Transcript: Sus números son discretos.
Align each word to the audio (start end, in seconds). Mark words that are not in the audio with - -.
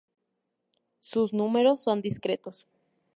Sus 0.99 1.31
números 1.31 1.79
son 1.79 2.01
discretos. 2.01 2.65